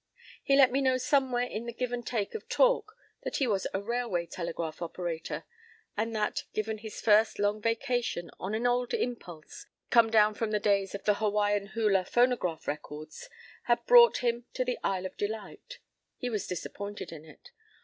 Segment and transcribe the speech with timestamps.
[0.47, 3.45] p> He let me know somewhere in the give and take of talk that he
[3.45, 5.43] was a railway telegraph operator,
[5.95, 11.03] and that, given his first long vacation, an old impulse, come downfrom the days of
[11.03, 13.29] the Hawaiian hula phonograph records,
[13.65, 15.77] had brought him to the isle of delight.
[16.17, 17.51] He was disappointed in it.